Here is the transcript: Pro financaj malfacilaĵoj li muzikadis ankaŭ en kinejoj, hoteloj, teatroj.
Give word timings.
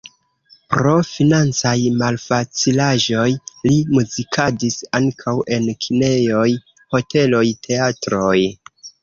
Pro 0.75 0.93
financaj 1.09 1.73
malfacilaĵoj 1.99 3.25
li 3.67 3.75
muzikadis 3.97 4.79
ankaŭ 5.01 5.35
en 5.59 5.69
kinejoj, 5.87 6.49
hoteloj, 6.97 7.45
teatroj. 7.69 8.37